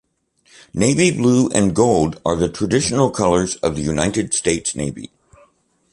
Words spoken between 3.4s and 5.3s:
of the United States Navy.